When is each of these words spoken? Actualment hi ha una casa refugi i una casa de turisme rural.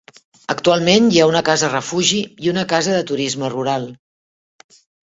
Actualment 0.53 1.09
hi 1.17 1.21
ha 1.21 1.27
una 1.33 1.43
casa 1.51 1.69
refugi 1.75 2.23
i 2.49 2.53
una 2.55 2.67
casa 2.75 2.99
de 2.99 3.07
turisme 3.13 3.55
rural. 3.57 3.91